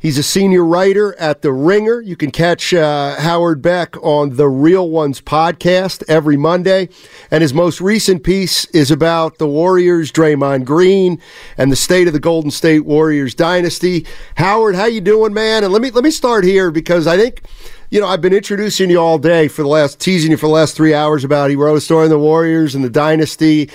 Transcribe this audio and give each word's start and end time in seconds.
He's 0.00 0.16
a 0.16 0.22
senior 0.22 0.64
writer 0.64 1.18
at 1.18 1.42
The 1.42 1.52
Ringer. 1.52 2.00
You 2.00 2.14
can 2.14 2.30
catch 2.30 2.72
uh, 2.72 3.16
Howard 3.16 3.60
Beck 3.60 3.96
on 3.96 4.36
the 4.36 4.48
Real 4.48 4.88
Ones 4.88 5.20
podcast 5.20 6.04
every 6.06 6.36
Monday. 6.36 6.88
And 7.32 7.42
his 7.42 7.52
most 7.52 7.80
recent 7.80 8.22
piece 8.22 8.64
is 8.66 8.92
about 8.92 9.38
the 9.38 9.48
Warriors, 9.48 10.12
Draymond 10.12 10.64
Green, 10.64 11.20
and 11.56 11.72
the 11.72 11.76
state 11.76 12.06
of 12.06 12.12
the 12.12 12.20
Golden 12.20 12.52
State 12.52 12.84
Warriors 12.84 13.34
dynasty. 13.34 14.06
Howard, 14.36 14.76
how 14.76 14.86
you 14.86 15.00
doing, 15.00 15.34
man? 15.34 15.64
And 15.64 15.72
let 15.72 15.82
me 15.82 15.90
let 15.90 16.04
me 16.04 16.12
start 16.12 16.44
here 16.44 16.70
because 16.70 17.08
I 17.08 17.16
think 17.16 17.42
you 17.90 18.00
know, 18.00 18.06
I've 18.06 18.20
been 18.20 18.34
introducing 18.34 18.90
you 18.90 19.00
all 19.00 19.18
day 19.18 19.48
for 19.48 19.62
the 19.62 19.68
last, 19.68 19.98
teasing 19.98 20.30
you 20.30 20.36
for 20.36 20.46
the 20.46 20.52
last 20.52 20.76
three 20.76 20.94
hours 20.94 21.24
about 21.24 21.50
he 21.50 21.56
wrote 21.56 21.74
a 21.74 21.80
story 21.80 22.04
on 22.04 22.10
the 22.10 22.18
Warriors 22.18 22.74
and 22.74 22.84
the 22.84 22.90
dynasty 22.90 23.70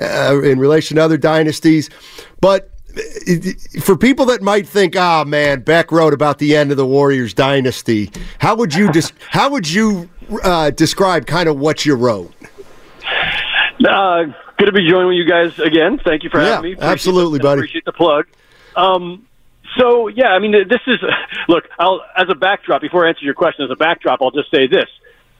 uh, 0.00 0.40
in 0.42 0.58
relation 0.58 0.96
to 0.96 1.02
other 1.02 1.18
dynasties. 1.18 1.90
But 2.40 2.70
for 3.80 3.96
people 3.96 4.26
that 4.26 4.42
might 4.42 4.66
think, 4.66 4.94
"Ah, 4.96 5.22
oh, 5.22 5.24
man, 5.24 5.60
Beck 5.60 5.92
wrote 5.92 6.14
about 6.14 6.38
the 6.38 6.56
end 6.56 6.70
of 6.70 6.76
the 6.76 6.86
Warriors 6.86 7.34
dynasty," 7.34 8.10
how 8.38 8.56
would 8.56 8.74
you 8.74 8.90
dis- 8.90 9.12
how 9.30 9.50
would 9.50 9.70
you 9.70 10.08
uh, 10.42 10.70
describe 10.70 11.26
kind 11.26 11.48
of 11.48 11.58
what 11.58 11.84
you 11.86 11.94
wrote? 11.94 12.32
Uh, 13.86 14.24
good 14.56 14.66
to 14.66 14.72
be 14.72 14.88
joining 14.88 15.12
you 15.12 15.24
guys 15.24 15.58
again. 15.58 16.00
Thank 16.04 16.24
you 16.24 16.30
for 16.30 16.40
yeah, 16.40 16.56
having 16.56 16.62
me. 16.62 16.72
Appreciate 16.72 16.92
absolutely, 16.92 17.38
the, 17.38 17.42
buddy. 17.42 17.58
Appreciate 17.60 17.84
the 17.84 17.92
plug. 17.92 18.26
Um, 18.76 19.26
so 19.78 20.08
yeah, 20.08 20.28
I 20.28 20.38
mean, 20.38 20.52
this 20.52 20.80
is 20.86 20.98
look. 21.48 21.64
I'll 21.78 22.02
as 22.16 22.26
a 22.28 22.34
backdrop 22.34 22.80
before 22.80 23.06
I 23.06 23.10
answer 23.10 23.24
your 23.24 23.34
question. 23.34 23.64
As 23.64 23.70
a 23.70 23.76
backdrop, 23.76 24.20
I'll 24.22 24.30
just 24.30 24.50
say 24.50 24.66
this. 24.66 24.88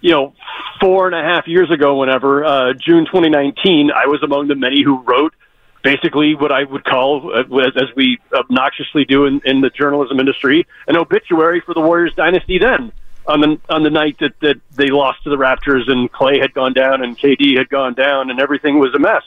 You 0.00 0.12
know, 0.12 0.34
four 0.80 1.06
and 1.06 1.14
a 1.14 1.22
half 1.22 1.48
years 1.48 1.72
ago, 1.72 1.96
whenever 1.96 2.44
uh, 2.44 2.72
June 2.74 3.04
2019, 3.06 3.90
I 3.90 4.06
was 4.06 4.22
among 4.22 4.46
the 4.46 4.54
many 4.54 4.84
who 4.84 5.02
wrote 5.02 5.34
basically 5.82 6.34
what 6.34 6.52
I 6.52 6.64
would 6.64 6.84
call, 6.84 7.32
uh, 7.34 7.58
as, 7.58 7.94
we 7.94 8.18
obnoxiously 8.32 9.04
do 9.04 9.26
in, 9.26 9.40
in 9.44 9.60
the 9.60 9.70
journalism 9.70 10.20
industry, 10.20 10.66
an 10.86 10.96
obituary 10.96 11.60
for 11.60 11.74
the 11.74 11.80
Warriors 11.80 12.14
dynasty. 12.14 12.58
Then 12.58 12.92
on 13.26 13.40
the 13.40 13.60
on 13.68 13.82
the 13.82 13.90
night 13.90 14.16
that 14.20 14.38
that 14.40 14.60
they 14.74 14.88
lost 14.88 15.22
to 15.24 15.30
the 15.30 15.36
Raptors 15.36 15.90
and 15.90 16.10
Clay 16.10 16.38
had 16.38 16.54
gone 16.54 16.72
down 16.72 17.02
and 17.02 17.16
KD 17.16 17.56
had 17.58 17.68
gone 17.68 17.94
down 17.94 18.30
and 18.30 18.40
everything 18.40 18.78
was 18.78 18.94
a 18.94 18.98
mess. 18.98 19.22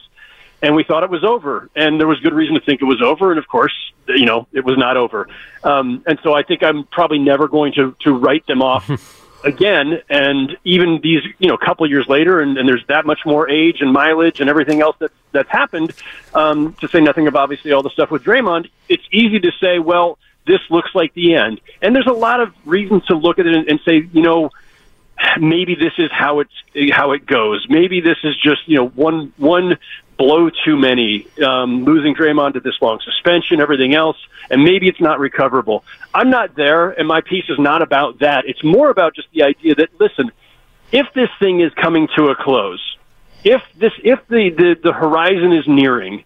And 0.63 0.75
we 0.75 0.83
thought 0.83 1.01
it 1.01 1.09
was 1.09 1.23
over, 1.23 1.71
and 1.75 1.99
there 1.99 2.05
was 2.05 2.19
good 2.19 2.35
reason 2.35 2.53
to 2.53 2.61
think 2.61 2.83
it 2.83 2.85
was 2.85 3.01
over. 3.01 3.31
And 3.31 3.39
of 3.39 3.47
course, 3.47 3.73
you 4.07 4.27
know, 4.27 4.47
it 4.53 4.63
was 4.63 4.77
not 4.77 4.95
over. 4.95 5.27
Um, 5.63 6.03
and 6.05 6.19
so 6.21 6.35
I 6.35 6.43
think 6.43 6.61
I'm 6.61 6.83
probably 6.83 7.17
never 7.17 7.47
going 7.47 7.73
to 7.73 7.95
to 8.01 8.13
write 8.13 8.45
them 8.45 8.61
off 8.61 8.87
again. 9.43 10.01
And 10.09 10.57
even 10.63 10.99
these, 11.01 11.23
you 11.39 11.47
know, 11.47 11.55
a 11.55 11.65
couple 11.65 11.89
years 11.89 12.07
later, 12.07 12.41
and, 12.41 12.57
and 12.57 12.67
there's 12.67 12.85
that 12.87 13.05
much 13.05 13.19
more 13.25 13.49
age 13.49 13.81
and 13.81 13.91
mileage 13.91 14.39
and 14.39 14.49
everything 14.49 14.81
else 14.81 14.95
that's 14.99 15.13
that's 15.31 15.49
happened. 15.49 15.93
Um, 16.33 16.73
to 16.81 16.87
say 16.87 16.99
nothing 16.99 17.27
of 17.27 17.35
obviously 17.35 17.71
all 17.71 17.83
the 17.83 17.89
stuff 17.89 18.11
with 18.11 18.23
Draymond, 18.23 18.69
it's 18.89 19.03
easy 19.11 19.39
to 19.39 19.51
say, 19.59 19.79
well, 19.79 20.17
this 20.47 20.59
looks 20.69 20.93
like 20.93 21.13
the 21.13 21.35
end. 21.35 21.61
And 21.81 21.95
there's 21.95 22.07
a 22.07 22.13
lot 22.13 22.39
of 22.39 22.53
reasons 22.65 23.05
to 23.05 23.15
look 23.15 23.39
at 23.39 23.45
it 23.45 23.55
and, 23.55 23.67
and 23.67 23.79
say, 23.85 24.07
you 24.11 24.21
know, 24.21 24.51
maybe 25.39 25.75
this 25.75 25.93
is 25.97 26.11
how 26.11 26.39
it's 26.39 26.53
how 26.91 27.11
it 27.11 27.25
goes. 27.25 27.65
Maybe 27.69 28.01
this 28.01 28.17
is 28.23 28.35
just 28.37 28.67
you 28.67 28.77
know 28.77 28.87
one 28.87 29.33
one 29.37 29.77
blow 30.21 30.51
too 30.63 30.77
many, 30.77 31.25
um, 31.43 31.83
losing 31.83 32.13
Draymond 32.13 32.53
to 32.53 32.59
this 32.59 32.75
long 32.79 32.99
suspension, 33.03 33.59
everything 33.59 33.95
else, 33.95 34.17
and 34.51 34.63
maybe 34.63 34.87
it's 34.87 35.01
not 35.01 35.19
recoverable. 35.19 35.83
I'm 36.13 36.29
not 36.29 36.55
there, 36.55 36.91
and 36.91 37.07
my 37.07 37.21
piece 37.21 37.45
is 37.49 37.57
not 37.57 37.81
about 37.81 38.19
that. 38.19 38.45
It's 38.45 38.63
more 38.63 38.91
about 38.91 39.15
just 39.15 39.29
the 39.33 39.41
idea 39.41 39.73
that 39.75 39.89
listen, 39.99 40.31
if 40.91 41.07
this 41.15 41.29
thing 41.39 41.61
is 41.61 41.73
coming 41.73 42.07
to 42.17 42.27
a 42.27 42.35
close, 42.35 42.81
if 43.43 43.63
this 43.75 43.93
if 44.03 44.19
the 44.27 44.51
the, 44.55 44.75
the 44.83 44.93
horizon 44.93 45.53
is 45.53 45.67
nearing, 45.67 46.23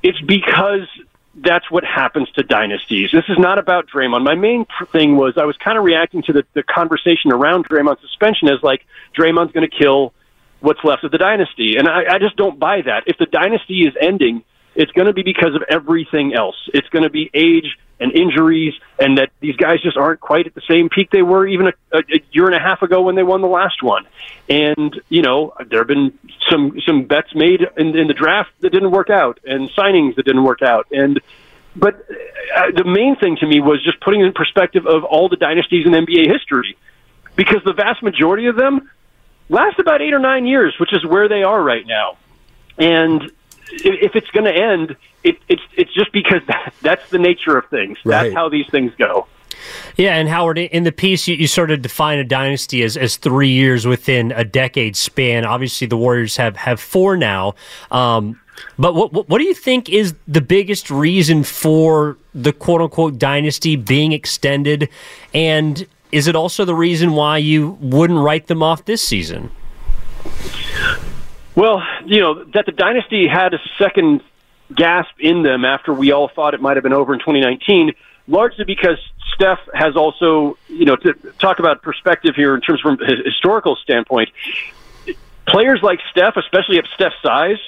it's 0.00 0.20
because 0.20 0.86
that's 1.34 1.68
what 1.72 1.82
happens 1.82 2.30
to 2.32 2.44
dynasties. 2.44 3.10
This 3.12 3.24
is 3.28 3.38
not 3.38 3.58
about 3.58 3.88
Draymond. 3.88 4.22
My 4.22 4.36
main 4.36 4.64
thing 4.92 5.16
was 5.16 5.36
I 5.36 5.44
was 5.44 5.56
kind 5.56 5.76
of 5.76 5.82
reacting 5.82 6.22
to 6.24 6.32
the, 6.32 6.44
the 6.54 6.62
conversation 6.62 7.32
around 7.32 7.68
Draymond's 7.68 8.00
suspension 8.00 8.48
as 8.48 8.62
like 8.62 8.86
Draymond's 9.16 9.52
going 9.52 9.68
to 9.68 9.76
kill 9.76 10.14
what's 10.60 10.82
left 10.84 11.04
of 11.04 11.10
the 11.10 11.18
dynasty, 11.18 11.76
and 11.76 11.88
I, 11.88 12.14
I 12.14 12.18
just 12.18 12.36
don't 12.36 12.58
buy 12.58 12.82
that. 12.82 13.04
If 13.06 13.18
the 13.18 13.26
dynasty 13.26 13.82
is 13.82 13.94
ending, 14.00 14.42
it's 14.74 14.92
going 14.92 15.06
to 15.06 15.12
be 15.12 15.22
because 15.22 15.54
of 15.54 15.62
everything 15.68 16.34
else. 16.34 16.56
It's 16.72 16.88
going 16.88 17.02
to 17.02 17.10
be 17.10 17.30
age 17.34 17.76
and 18.00 18.12
injuries, 18.12 18.74
and 18.98 19.18
that 19.18 19.30
these 19.40 19.56
guys 19.56 19.80
just 19.82 19.96
aren't 19.96 20.20
quite 20.20 20.46
at 20.46 20.54
the 20.54 20.62
same 20.68 20.88
peak 20.88 21.10
they 21.10 21.22
were 21.22 21.46
even 21.46 21.66
a, 21.66 21.98
a, 21.98 22.22
year 22.30 22.46
and 22.46 22.54
a 22.54 22.60
half 22.60 22.82
ago 22.82 23.02
when 23.02 23.16
they 23.16 23.24
won 23.24 23.40
the 23.40 23.48
last 23.48 23.82
one. 23.82 24.06
And 24.48 25.00
you 25.08 25.22
know, 25.22 25.52
there 25.68 25.80
have 25.80 25.88
been 25.88 26.16
some 26.48 26.78
some 26.86 27.04
bets 27.04 27.34
made 27.34 27.66
in, 27.76 27.96
in 27.96 28.06
the 28.06 28.14
draft 28.14 28.50
that 28.60 28.70
didn't 28.70 28.92
work 28.92 29.10
out, 29.10 29.40
and 29.44 29.68
signings 29.70 30.14
that 30.16 30.24
didn't 30.24 30.44
work 30.44 30.62
out, 30.62 30.86
and. 30.90 31.20
But 31.76 32.06
uh, 32.56 32.72
the 32.74 32.82
main 32.82 33.14
thing 33.14 33.36
to 33.36 33.46
me 33.46 33.60
was 33.60 33.84
just 33.84 34.00
putting 34.00 34.20
in 34.22 34.32
perspective 34.32 34.84
of 34.86 35.04
all 35.04 35.28
the 35.28 35.36
dynasties 35.36 35.86
in 35.86 35.92
NBA 35.92 36.26
history, 36.26 36.76
because 37.36 37.62
the 37.64 37.74
vast 37.74 38.02
majority 38.02 38.46
of 38.46 38.56
them 38.56 38.90
last 39.48 39.78
about 39.78 40.02
eight 40.02 40.12
or 40.12 40.18
nine 40.18 40.46
years, 40.46 40.74
which 40.78 40.92
is 40.92 41.04
where 41.04 41.28
they 41.28 41.42
are 41.42 41.62
right 41.62 41.86
now. 41.86 42.16
And 42.78 43.30
if 43.70 44.16
it's 44.16 44.30
going 44.30 44.44
to 44.44 44.54
end, 44.54 44.96
it, 45.24 45.38
it's 45.48 45.62
it's 45.76 45.92
just 45.92 46.12
because 46.12 46.42
that, 46.46 46.74
that's 46.82 47.10
the 47.10 47.18
nature 47.18 47.56
of 47.56 47.68
things. 47.68 47.98
Right. 48.04 48.24
That's 48.24 48.34
how 48.34 48.48
these 48.48 48.66
things 48.70 48.92
go. 48.96 49.26
Yeah, 49.96 50.14
and 50.16 50.28
Howard, 50.28 50.58
in 50.58 50.84
the 50.84 50.92
piece, 50.92 51.26
you, 51.26 51.34
you, 51.34 51.46
sort 51.48 51.70
of 51.70 51.82
define 51.82 52.18
a 52.18 52.24
dynasty 52.24 52.82
as, 52.82 52.96
as 52.96 53.16
three 53.16 53.48
years 53.48 53.86
within 53.86 54.30
a 54.32 54.44
decade 54.44 54.94
span. 54.94 55.44
Obviously, 55.44 55.86
the 55.86 55.96
Warriors 55.96 56.36
have, 56.36 56.56
have 56.56 56.80
four 56.80 57.16
now. 57.16 57.54
Um, 57.90 58.40
but 58.78 58.94
what, 58.94 59.12
what, 59.12 59.28
what 59.28 59.38
do 59.38 59.44
you 59.44 59.54
think 59.54 59.88
is 59.88 60.14
the 60.26 60.40
biggest 60.40 60.90
reason 60.90 61.42
for 61.42 62.16
the 62.34 62.52
quote 62.52 62.80
unquote 62.80 63.18
dynasty 63.18 63.76
being 63.76 64.12
extended? 64.12 64.88
And 65.34 65.86
is 66.12 66.26
it 66.26 66.36
also 66.36 66.64
the 66.64 66.74
reason 66.74 67.12
why 67.12 67.38
you 67.38 67.78
wouldn't 67.80 68.18
write 68.18 68.46
them 68.46 68.62
off 68.62 68.84
this 68.84 69.02
season? 69.02 69.50
Well, 71.54 71.82
you 72.06 72.20
know, 72.20 72.44
that 72.44 72.66
the 72.66 72.72
dynasty 72.72 73.26
had 73.26 73.54
a 73.54 73.58
second 73.78 74.22
gasp 74.74 75.10
in 75.18 75.42
them 75.42 75.64
after 75.64 75.92
we 75.92 76.12
all 76.12 76.28
thought 76.28 76.54
it 76.54 76.60
might 76.60 76.76
have 76.76 76.84
been 76.84 76.92
over 76.92 77.12
in 77.12 77.20
2019, 77.20 77.92
largely 78.26 78.64
because 78.64 78.98
Steph 79.34 79.58
has 79.74 79.96
also, 79.96 80.56
you 80.68 80.84
know, 80.84 80.96
to 80.96 81.14
talk 81.38 81.58
about 81.58 81.82
perspective 81.82 82.34
here 82.36 82.54
in 82.54 82.60
terms 82.60 82.80
from 82.80 82.98
a 83.00 83.22
historical 83.24 83.76
standpoint, 83.76 84.30
players 85.46 85.80
like 85.82 86.00
Steph, 86.10 86.36
especially 86.36 86.78
at 86.78 86.84
Steph's 86.94 87.16
size, 87.22 87.58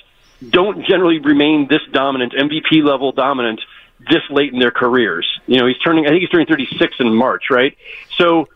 don't 0.49 0.85
generally 0.87 1.19
remain 1.19 1.69
this 1.69 1.83
dominant, 1.93 2.33
MVP 2.33 2.83
level 2.83 3.13
dominant, 3.13 3.61
this 4.09 4.23
late 4.31 4.53
in 4.53 4.59
their 4.59 4.71
careers. 4.71 5.27
You 5.47 5.59
know, 5.59 5.67
he's 5.67 5.79
turning, 5.79 6.07
I 6.07 6.11
think 6.11 6.21
he's 6.21 6.31
turning 6.31 6.47
36 6.47 6.97
in 7.01 7.15
March, 7.15 7.51
right? 7.51 7.77
So 8.17 8.49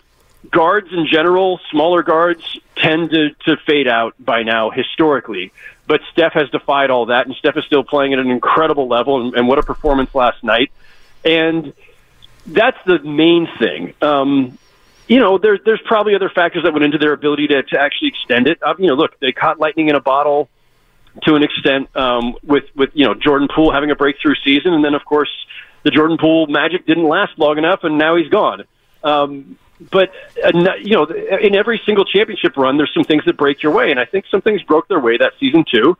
guards 0.50 0.88
in 0.93 1.06
general, 1.06 1.61
smaller 1.70 2.02
guards 2.02 2.58
tend 2.76 3.11
to, 3.11 3.31
to 3.46 3.56
fade 3.67 3.88
out 3.88 4.14
by 4.19 4.43
now 4.43 4.70
historically. 4.70 5.52
But 5.87 6.00
Steph 6.12 6.32
has 6.32 6.49
defied 6.50 6.91
all 6.91 7.06
that, 7.06 7.26
and 7.26 7.35
Steph 7.37 7.56
is 7.56 7.64
still 7.64 7.85
playing 7.85 8.14
at 8.14 8.19
an 8.19 8.31
incredible 8.31 8.88
level, 8.88 9.20
and, 9.20 9.35
and 9.35 9.49
what 9.49 9.58
a 9.58 9.62
performance 9.62 10.14
last 10.14 10.43
night. 10.43 10.73
And 11.25 11.75
that's 12.46 12.79
the 12.87 12.99
main 13.00 13.49
thing. 13.58 13.94
Um, 14.00 14.58
you 15.06 15.20
know, 15.20 15.37
there, 15.37 15.58
there's 15.62 15.82
probably 15.85 16.14
other 16.14 16.31
factors 16.31 16.64
that 16.64 16.73
went 16.73 16.85
into 16.85 16.99
their 16.99 17.12
ability 17.12 17.49
to, 17.49 17.62
to 17.62 17.79
actually 17.79 18.08
extend 18.08 18.46
it. 18.46 18.62
Uh, 18.62 18.75
you 18.79 18.87
know, 18.87 18.94
look, 18.94 19.19
they 19.20 19.32
caught 19.32 19.61
lightning 19.61 19.88
in 19.88 19.94
a 19.94 20.00
bottle 20.00 20.49
to 21.22 21.34
an 21.34 21.43
extent 21.43 21.94
um, 21.96 22.34
with 22.43 22.64
with 22.75 22.90
you 22.94 23.05
know 23.05 23.14
Jordan 23.14 23.49
Poole 23.55 23.72
having 23.72 23.90
a 23.90 23.96
breakthrough 23.96 24.34
season, 24.44 24.75
and 24.75 24.84
then 24.84 24.94
of 24.94 25.05
course 25.05 25.31
the 25.82 25.90
Jordan 25.90 26.19
Poole 26.19 26.46
magic 26.46 26.87
didn't 26.87 27.08
last 27.08 27.38
long 27.38 27.58
enough, 27.58 27.81
and 27.84 27.99
now 27.99 28.16
he's 28.16 28.28
gone. 28.28 28.64
Um, 29.02 29.58
but 29.90 30.12
uh, 30.43 30.52
you 30.81 30.94
know, 30.94 31.05
in 31.05 31.55
every 31.55 31.81
single 31.84 32.05
championship 32.05 32.56
run, 32.56 32.76
there's 32.76 32.93
some 32.94 33.05
things 33.05 33.25
that 33.26 33.37
break 33.37 33.62
your 33.62 33.72
way, 33.72 33.90
and 33.90 34.00
I 34.00 34.05
think 34.05 34.26
some 34.31 34.40
things 34.40 34.62
broke 34.62 34.88
their 34.88 35.00
way 35.00 35.16
that 35.19 35.32
season 35.38 35.64
too. 35.70 35.96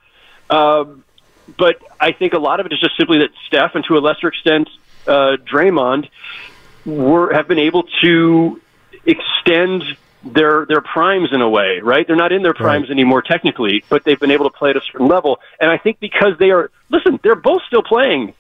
Um, 0.51 1.05
but 1.59 1.83
I 2.01 2.13
think 2.13 2.33
a 2.33 2.39
lot 2.39 2.61
of 2.61 2.67
it 2.67 2.73
is 2.73 2.81
just 2.81 2.97
simply 2.97 3.19
that 3.19 3.31
Steph, 3.47 3.75
and 3.75 3.85
to 3.87 3.99
a 3.99 4.01
lesser 4.01 4.29
extent, 4.29 4.69
uh, 5.07 5.37
Draymond, 5.45 6.09
were 6.87 7.33
have 7.33 7.49
been 7.49 7.59
able 7.59 7.85
to 8.03 8.61
extend 9.05 9.83
their 10.25 10.65
their 10.67 10.81
primes 10.81 11.29
in 11.33 11.41
a 11.41 11.49
way, 11.49 11.81
right? 11.81 12.07
They're 12.07 12.17
not 12.17 12.33
in 12.33 12.43
their 12.43 12.55
primes 12.55 12.85
right. 12.85 12.93
anymore 12.93 13.23
technically, 13.23 13.85
but 13.89 14.05
they've 14.05 14.19
been 14.19 14.31
able 14.31 14.51
to 14.51 14.57
play 14.57 14.71
at 14.71 14.77
a 14.77 14.81
certain 14.81 15.07
level. 15.07 15.41
And 15.61 15.71
I 15.71 15.79
think 15.79 16.01
because 16.01 16.39
they 16.39 16.51
are 16.51 16.71
listen, 16.91 17.21
they're 17.23 17.35
both 17.35 17.63
still 17.67 17.83
playing 17.83 18.35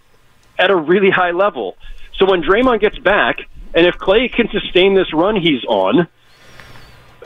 at 0.58 0.70
a 0.70 0.76
really 0.76 1.10
high 1.10 1.32
level. 1.32 1.76
So 2.16 2.26
when 2.26 2.42
Draymond 2.42 2.81
gets 2.81 2.98
back, 2.98 3.40
and 3.75 3.86
if 3.86 3.98
Clay 3.98 4.28
can 4.28 4.48
sustain 4.48 4.94
this 4.94 5.12
run 5.12 5.36
he's 5.36 5.64
on, 5.64 6.08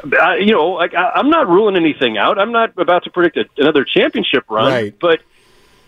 uh, 0.03 0.35
you 0.35 0.53
know, 0.53 0.71
like 0.71 0.95
I, 0.95 1.13
I'm 1.15 1.31
not 1.31 1.49
ruling 1.49 1.77
anything 1.77 2.19
out. 2.19 2.39
I'm 2.39 2.53
not 2.53 2.73
about 2.79 3.05
to 3.05 3.11
predict 3.11 3.37
a, 3.37 3.45
another 3.59 3.85
championship 3.85 4.45
run, 4.49 4.73
right. 4.73 4.99
but 4.99 5.21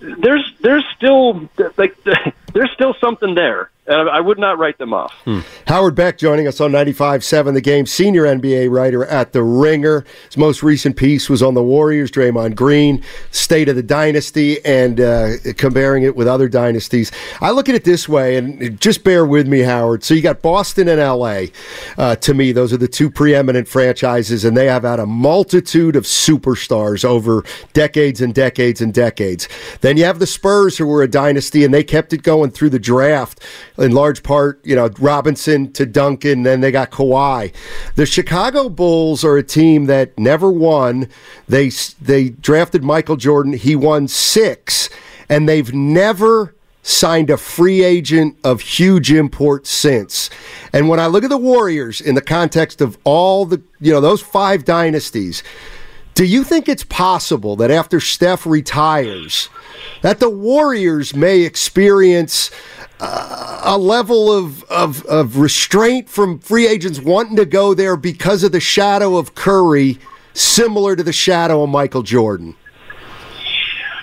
there's 0.00 0.52
there's 0.60 0.84
still 0.96 1.48
like 1.76 1.96
there's 2.52 2.70
still 2.72 2.94
something 3.00 3.34
there 3.34 3.70
and 3.86 4.08
I 4.08 4.20
would 4.20 4.38
not 4.38 4.58
write 4.58 4.78
them 4.78 4.92
off. 4.92 5.12
Hmm. 5.24 5.40
Howard 5.66 5.94
Beck 5.94 6.18
joining 6.18 6.46
us 6.46 6.60
on 6.60 6.70
95.7 6.70 7.54
The 7.54 7.60
Game, 7.60 7.86
senior 7.86 8.24
NBA 8.24 8.70
writer 8.70 9.04
at 9.06 9.32
The 9.32 9.42
Ringer. 9.42 10.04
His 10.26 10.36
most 10.36 10.62
recent 10.62 10.96
piece 10.96 11.28
was 11.28 11.42
on 11.42 11.54
the 11.54 11.62
Warriors, 11.62 12.10
Draymond 12.10 12.54
Green, 12.54 13.02
state 13.30 13.68
of 13.68 13.76
the 13.76 13.82
dynasty, 13.82 14.64
and 14.64 15.00
uh, 15.00 15.30
comparing 15.56 16.02
it 16.02 16.14
with 16.14 16.28
other 16.28 16.48
dynasties. 16.48 17.10
I 17.40 17.50
look 17.50 17.68
at 17.68 17.74
it 17.74 17.84
this 17.84 18.08
way, 18.08 18.36
and 18.36 18.80
just 18.80 19.02
bear 19.02 19.24
with 19.24 19.48
me, 19.48 19.60
Howard. 19.60 20.04
So 20.04 20.14
you 20.14 20.22
got 20.22 20.42
Boston 20.42 20.88
and 20.88 21.00
L.A. 21.00 21.50
Uh, 21.96 22.16
to 22.16 22.34
me, 22.34 22.52
those 22.52 22.72
are 22.72 22.78
the 22.78 22.88
two 22.88 23.10
preeminent 23.10 23.66
franchises, 23.66 24.44
and 24.44 24.56
they 24.56 24.66
have 24.66 24.84
had 24.84 25.00
a 25.00 25.06
multitude 25.06 25.96
of 25.96 26.04
superstars 26.04 27.04
over 27.04 27.44
decades 27.72 28.20
and 28.20 28.34
decades 28.34 28.80
and 28.80 28.94
decades. 28.94 29.48
Then 29.80 29.96
you 29.96 30.04
have 30.04 30.18
the 30.18 30.26
Spurs, 30.26 30.78
who 30.78 30.86
were 30.86 31.02
a 31.02 31.08
dynasty, 31.08 31.64
and 31.64 31.72
they 31.72 31.82
kept 31.82 32.12
it 32.12 32.22
going 32.22 32.50
through 32.50 32.70
the 32.70 32.78
draft 32.78 33.40
in 33.80 33.92
large 33.92 34.22
part, 34.22 34.64
you 34.64 34.76
know, 34.76 34.90
Robinson 34.98 35.72
to 35.72 35.86
Duncan, 35.86 36.42
then 36.42 36.60
they 36.60 36.70
got 36.70 36.90
Kawhi. 36.90 37.52
The 37.96 38.06
Chicago 38.06 38.68
Bulls 38.68 39.24
are 39.24 39.36
a 39.36 39.42
team 39.42 39.86
that 39.86 40.16
never 40.18 40.50
won. 40.50 41.08
They 41.48 41.70
they 42.00 42.28
drafted 42.28 42.84
Michael 42.84 43.16
Jordan. 43.16 43.54
He 43.54 43.74
won 43.74 44.06
6 44.06 44.90
and 45.28 45.48
they've 45.48 45.72
never 45.72 46.54
signed 46.82 47.30
a 47.30 47.36
free 47.36 47.82
agent 47.82 48.36
of 48.42 48.60
huge 48.60 49.12
import 49.12 49.66
since. 49.66 50.28
And 50.72 50.88
when 50.88 50.98
I 50.98 51.06
look 51.06 51.24
at 51.24 51.30
the 51.30 51.38
Warriors 51.38 52.00
in 52.00 52.14
the 52.14 52.22
context 52.22 52.80
of 52.80 52.98
all 53.04 53.44
the, 53.44 53.62
you 53.80 53.92
know, 53.92 54.00
those 54.00 54.22
five 54.22 54.64
dynasties, 54.64 55.42
do 56.14 56.24
you 56.24 56.42
think 56.42 56.68
it's 56.68 56.84
possible 56.84 57.56
that 57.56 57.70
after 57.70 58.00
Steph 58.00 58.44
retires, 58.44 59.48
that 60.02 60.20
the 60.20 60.30
Warriors 60.30 61.14
may 61.14 61.40
experience 61.42 62.50
uh, 63.00 63.60
a 63.64 63.78
level 63.78 64.32
of, 64.32 64.62
of, 64.64 65.04
of 65.06 65.38
restraint 65.38 66.08
from 66.08 66.38
free 66.38 66.66
agents 66.66 67.00
wanting 67.00 67.36
to 67.36 67.46
go 67.46 67.74
there 67.74 67.96
because 67.96 68.42
of 68.42 68.52
the 68.52 68.60
shadow 68.60 69.16
of 69.16 69.34
Curry, 69.34 69.98
similar 70.34 70.96
to 70.96 71.02
the 71.02 71.12
shadow 71.12 71.62
of 71.62 71.70
Michael 71.70 72.02
Jordan? 72.02 72.56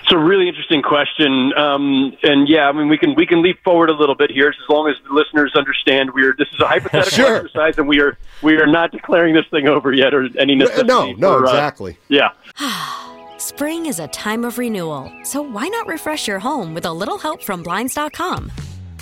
It's 0.02 0.14
a 0.14 0.18
really 0.18 0.48
interesting 0.48 0.80
question, 0.80 1.52
um, 1.52 2.16
and 2.22 2.48
yeah, 2.48 2.70
I 2.70 2.72
mean 2.72 2.88
we 2.88 2.96
can 2.96 3.14
we 3.14 3.26
can 3.26 3.42
leap 3.42 3.62
forward 3.62 3.90
a 3.90 3.92
little 3.92 4.14
bit 4.14 4.30
here, 4.30 4.48
as 4.48 4.54
long 4.70 4.88
as 4.88 4.96
the 5.06 5.12
listeners 5.12 5.52
understand 5.54 6.14
we're 6.14 6.34
this 6.38 6.48
is 6.54 6.60
a 6.60 6.66
hypothetical 6.66 7.10
sure. 7.26 7.36
exercise, 7.36 7.76
and 7.76 7.86
we 7.86 8.00
are 8.00 8.16
we 8.42 8.56
are 8.56 8.66
not 8.66 8.90
declaring 8.90 9.34
this 9.34 9.44
thing 9.50 9.68
over 9.68 9.92
yet, 9.92 10.14
or 10.14 10.26
any 10.38 10.54
necessity. 10.54 10.86
No, 10.86 11.12
no, 11.12 11.38
for, 11.40 11.46
uh, 11.46 11.50
exactly. 11.50 11.98
yeah. 12.08 12.30
Spring 13.36 13.84
is 13.84 14.00
a 14.00 14.08
time 14.08 14.46
of 14.46 14.56
renewal, 14.56 15.12
so 15.24 15.42
why 15.42 15.68
not 15.68 15.86
refresh 15.86 16.26
your 16.26 16.38
home 16.38 16.72
with 16.72 16.86
a 16.86 16.92
little 16.92 17.18
help 17.18 17.42
from 17.42 17.62
blinds.com? 17.62 18.50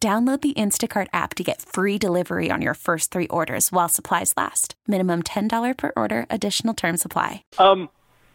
Download 0.00 0.40
the 0.40 0.54
Instacart 0.54 1.08
app 1.12 1.34
to 1.34 1.42
get 1.42 1.60
free 1.60 1.98
delivery 1.98 2.52
on 2.52 2.62
your 2.62 2.74
first 2.74 3.10
three 3.10 3.26
orders 3.26 3.72
while 3.72 3.88
supplies 3.88 4.32
last. 4.36 4.76
Minimum 4.86 5.24
$10 5.24 5.76
per 5.76 5.90
order, 5.96 6.24
additional 6.30 6.72
term 6.72 6.96
supply. 6.96 7.42
Um, 7.58 7.88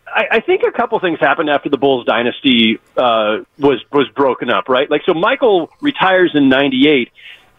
I, 0.06 0.26
I 0.30 0.40
think 0.42 0.64
a 0.68 0.74
couple 0.74 1.00
things 1.00 1.20
happened 1.22 1.50
after 1.50 1.70
the 1.70 1.78
Bulls 1.78 2.06
dynasty 2.06 2.80
uh, 2.98 3.44
was 3.58 3.80
was 3.94 4.10
broken 4.14 4.50
up, 4.50 4.68
right? 4.68 4.92
Like, 4.92 5.04
so 5.06 5.14
Michael 5.14 5.70
retires 5.80 6.32
in 6.36 6.50
'98, 6.50 7.10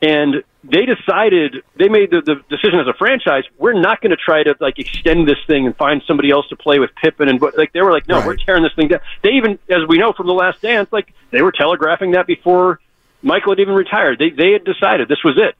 and 0.02 0.44
they 0.62 0.84
decided 0.84 1.56
they 1.78 1.88
made 1.88 2.11
the, 2.11 2.20
the 2.20 2.37
decision 2.49 2.80
as 2.80 2.87
a 2.87 2.94
franchise 2.94 3.44
we're 3.58 3.78
not 3.78 4.00
going 4.00 4.11
to 4.11 4.16
try 4.16 4.42
to 4.42 4.54
like 4.61 4.78
extend 4.78 5.28
this 5.28 5.37
thing 5.46 5.66
and 5.66 5.76
find 5.76 6.02
somebody 6.06 6.30
else 6.30 6.49
to 6.49 6.56
play 6.56 6.78
with 6.78 6.90
Pippen 7.02 7.28
and 7.28 7.38
but 7.38 7.56
like 7.58 7.73
they 7.75 7.82
were 7.82 7.92
like 7.92 8.08
no 8.08 8.16
right. 8.16 8.26
we're 8.26 8.37
tearing 8.37 8.62
this 8.62 8.73
thing 8.75 8.88
down 8.88 9.00
they 9.23 9.30
even 9.30 9.58
as 9.68 9.87
we 9.88 9.99
know 9.99 10.14
from 10.14 10.26
the 10.26 10.32
last 10.32 10.62
dance 10.62 10.90
like 10.90 11.12
they 11.32 11.42
were 11.42 11.52
telegraphing 11.52 12.12
that 12.12 12.26
before 12.26 12.80
Michael 13.24 13.52
had 13.52 13.60
even 13.60 13.74
retired 13.74 14.18
they 14.18 14.30
they 14.30 14.52
had 14.52 14.64
decided 14.64 15.08
this 15.08 15.24
was 15.24 15.36
it 15.36 15.56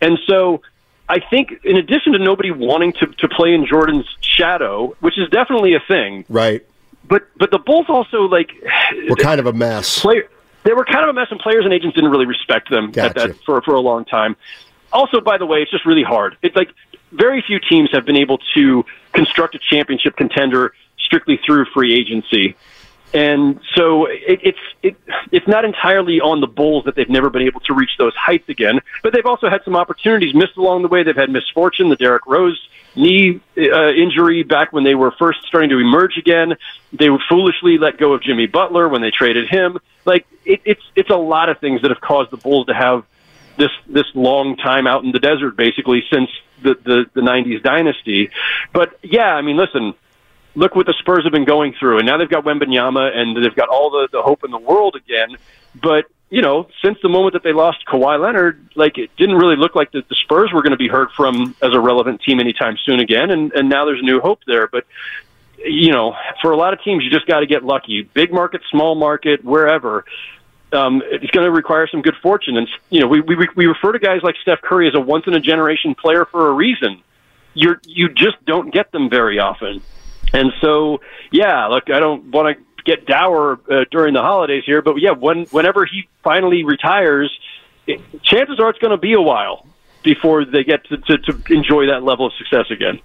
and 0.00 0.18
so 0.26 0.62
I 1.08 1.20
think 1.20 1.60
in 1.64 1.76
addition 1.76 2.12
to 2.12 2.18
nobody 2.18 2.50
wanting 2.50 2.92
to 2.94 3.06
to 3.06 3.28
play 3.28 3.52
in 3.52 3.66
Jordan's 3.66 4.06
shadow 4.20 4.96
which 5.00 5.18
is 5.18 5.28
definitely 5.30 5.74
a 5.74 5.80
thing 5.80 6.24
right 6.28 6.64
but 7.06 7.28
but 7.36 7.50
the 7.50 7.58
Bulls 7.58 7.86
also 7.88 8.22
like 8.22 8.50
were 9.08 9.16
kind 9.16 9.40
of 9.40 9.46
a 9.46 9.52
mess 9.52 10.00
player 10.00 10.28
they 10.64 10.74
were 10.74 10.84
kind 10.84 11.04
of 11.04 11.08
a 11.08 11.12
mess, 11.12 11.28
and 11.30 11.40
players 11.40 11.64
and 11.64 11.72
agents 11.72 11.94
didn't 11.94 12.10
really 12.10 12.26
respect 12.26 12.68
them 12.68 12.90
gotcha. 12.90 13.08
at 13.08 13.14
that 13.28 13.44
for 13.44 13.62
for 13.62 13.74
a 13.74 13.80
long 13.80 14.04
time. 14.04 14.36
Also, 14.92 15.20
by 15.20 15.38
the 15.38 15.46
way, 15.46 15.62
it's 15.62 15.70
just 15.70 15.86
really 15.86 16.02
hard. 16.02 16.36
It's 16.42 16.56
like 16.56 16.70
very 17.12 17.42
few 17.42 17.58
teams 17.58 17.90
have 17.92 18.04
been 18.04 18.16
able 18.16 18.38
to 18.54 18.84
construct 19.12 19.54
a 19.54 19.58
championship 19.58 20.16
contender 20.16 20.74
strictly 20.98 21.38
through 21.44 21.64
free 21.72 21.94
agency. 21.94 22.54
And 23.14 23.58
so 23.74 24.06
it, 24.06 24.40
it's 24.42 24.58
it, 24.82 24.96
it's 25.32 25.48
not 25.48 25.64
entirely 25.64 26.20
on 26.20 26.40
the 26.40 26.46
Bulls 26.46 26.84
that 26.84 26.94
they've 26.94 27.08
never 27.08 27.30
been 27.30 27.42
able 27.42 27.60
to 27.60 27.74
reach 27.74 27.92
those 27.98 28.14
heights 28.14 28.48
again, 28.48 28.80
but 29.02 29.14
they've 29.14 29.26
also 29.26 29.48
had 29.48 29.64
some 29.64 29.76
opportunities 29.76 30.34
missed 30.34 30.56
along 30.56 30.82
the 30.82 30.88
way. 30.88 31.02
They've 31.02 31.16
had 31.16 31.30
misfortune, 31.30 31.88
the 31.88 31.96
Derrick 31.96 32.26
Rose 32.26 32.60
knee 32.94 33.40
uh, 33.56 33.90
injury 33.92 34.42
back 34.42 34.72
when 34.72 34.84
they 34.84 34.94
were 34.94 35.12
first 35.12 35.40
starting 35.46 35.70
to 35.70 35.78
emerge 35.78 36.18
again. 36.18 36.56
They 36.92 37.08
foolishly 37.28 37.78
let 37.78 37.96
go 37.96 38.12
of 38.12 38.22
Jimmy 38.22 38.46
Butler 38.46 38.88
when 38.88 39.00
they 39.00 39.10
traded 39.10 39.48
him. 39.48 39.78
Like 40.04 40.26
it, 40.44 40.60
it's 40.64 40.82
it's 40.94 41.10
a 41.10 41.16
lot 41.16 41.48
of 41.48 41.58
things 41.60 41.82
that 41.82 41.90
have 41.90 42.00
caused 42.00 42.30
the 42.30 42.36
Bulls 42.36 42.66
to 42.66 42.74
have 42.74 43.04
this 43.56 43.70
this 43.86 44.06
long 44.14 44.56
time 44.56 44.86
out 44.86 45.04
in 45.04 45.12
the 45.12 45.18
desert, 45.18 45.56
basically 45.56 46.04
since 46.12 46.30
the 46.62 46.74
the, 46.74 47.06
the 47.14 47.20
'90s 47.22 47.62
dynasty. 47.62 48.30
But 48.74 48.98
yeah, 49.02 49.34
I 49.34 49.40
mean, 49.40 49.56
listen 49.56 49.94
look 50.58 50.74
what 50.74 50.86
the 50.86 50.94
Spurs 50.98 51.24
have 51.24 51.32
been 51.32 51.44
going 51.44 51.74
through, 51.78 51.98
and 51.98 52.06
now 52.06 52.18
they've 52.18 52.28
got 52.28 52.44
Wembanyama, 52.44 53.16
and 53.16 53.42
they've 53.42 53.54
got 53.54 53.68
all 53.68 53.90
the, 53.90 54.08
the 54.10 54.22
hope 54.22 54.44
in 54.44 54.50
the 54.50 54.58
world 54.58 54.96
again. 54.96 55.36
But 55.80 56.06
you 56.30 56.42
know, 56.42 56.68
since 56.84 56.98
the 57.02 57.08
moment 57.08 57.32
that 57.34 57.42
they 57.42 57.52
lost 57.52 57.86
Kawhi 57.86 58.20
Leonard, 58.20 58.68
like 58.74 58.98
it 58.98 59.10
didn't 59.16 59.36
really 59.36 59.56
look 59.56 59.74
like 59.74 59.92
the, 59.92 60.02
the 60.08 60.14
Spurs 60.16 60.52
were 60.52 60.62
going 60.62 60.72
to 60.72 60.76
be 60.78 60.88
heard 60.88 61.10
from 61.16 61.54
as 61.62 61.72
a 61.72 61.80
relevant 61.80 62.20
team 62.22 62.40
anytime 62.40 62.76
soon 62.84 63.00
again, 63.00 63.30
and 63.30 63.52
and 63.52 63.68
now 63.68 63.86
there's 63.86 64.02
new 64.02 64.20
hope 64.20 64.40
there. 64.46 64.66
But 64.66 64.84
you 65.58 65.92
know, 65.92 66.14
for 66.42 66.50
a 66.50 66.56
lot 66.56 66.72
of 66.72 66.82
teams, 66.82 67.04
you 67.04 67.10
just 67.10 67.26
got 67.26 67.40
to 67.40 67.46
get 67.46 67.64
lucky. 67.64 68.02
Big 68.02 68.32
market, 68.32 68.62
small 68.70 68.94
market, 68.94 69.44
wherever. 69.44 70.04
Um, 70.70 71.02
it's 71.06 71.30
going 71.30 71.46
to 71.46 71.50
require 71.50 71.88
some 71.88 72.02
good 72.02 72.16
fortune, 72.22 72.58
and 72.58 72.68
you 72.90 73.00
know, 73.00 73.06
we, 73.06 73.20
we 73.20 73.48
we 73.56 73.66
refer 73.66 73.92
to 73.92 73.98
guys 73.98 74.20
like 74.22 74.34
Steph 74.42 74.60
Curry 74.60 74.88
as 74.88 74.94
a 74.94 75.00
once 75.00 75.26
in 75.26 75.34
a 75.34 75.40
generation 75.40 75.94
player 75.94 76.26
for 76.26 76.48
a 76.48 76.52
reason. 76.52 77.02
You're 77.54 77.80
you 77.84 78.10
just 78.10 78.44
don't 78.44 78.72
get 78.72 78.92
them 78.92 79.08
very 79.08 79.38
often. 79.38 79.82
And 80.32 80.52
so, 80.60 81.00
yeah, 81.30 81.66
look, 81.66 81.90
I 81.90 82.00
don't 82.00 82.30
want 82.30 82.56
to 82.56 82.64
get 82.84 83.06
dour 83.06 83.60
uh, 83.70 83.84
during 83.90 84.14
the 84.14 84.22
holidays 84.22 84.64
here, 84.64 84.82
but 84.82 84.96
yeah, 84.96 85.10
when 85.10 85.44
whenever 85.46 85.84
he 85.84 86.08
finally 86.22 86.64
retires, 86.64 87.30
it, 87.86 88.00
chances 88.22 88.58
are 88.60 88.70
it's 88.70 88.78
going 88.78 88.90
to 88.90 88.96
be 88.96 89.12
a 89.12 89.20
while 89.20 89.66
before 90.02 90.44
they 90.44 90.64
get 90.64 90.84
to, 90.84 90.96
to, 90.96 91.18
to 91.18 91.52
enjoy 91.52 91.86
that 91.86 92.02
level 92.02 92.26
of 92.26 92.32
success 92.34 92.70
again. 92.70 93.00